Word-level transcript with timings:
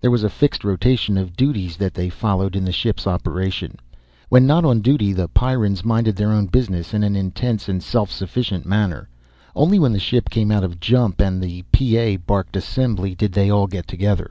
There 0.00 0.10
was 0.10 0.24
a 0.24 0.30
fixed 0.30 0.64
rotation 0.64 1.18
of 1.18 1.36
duties 1.36 1.76
that 1.76 1.92
they 1.92 2.08
followed 2.08 2.56
in 2.56 2.64
the 2.64 2.72
ship's 2.72 3.06
operation. 3.06 3.78
When 4.30 4.46
not 4.46 4.64
on 4.64 4.80
duty 4.80 5.12
the 5.12 5.28
Pyrrans 5.28 5.84
minded 5.84 6.16
their 6.16 6.32
own 6.32 6.46
business 6.46 6.94
in 6.94 7.02
an 7.04 7.14
intense 7.14 7.68
and 7.68 7.82
self 7.82 8.10
sufficient 8.10 8.64
manner. 8.64 9.10
Only 9.54 9.78
when 9.78 9.92
the 9.92 9.98
ship 10.00 10.30
came 10.30 10.50
out 10.50 10.64
of 10.64 10.80
jump 10.80 11.20
and 11.20 11.42
the 11.42 11.60
PA 11.74 12.16
barked 12.24 12.56
assembly 12.56 13.14
did 13.14 13.32
they 13.32 13.50
all 13.50 13.66
get 13.66 13.86
together. 13.86 14.30